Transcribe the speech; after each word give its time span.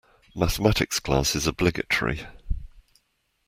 Mathematics 0.33 0.99
class 0.99 1.35
is 1.35 1.45
obligatory. 1.45 2.25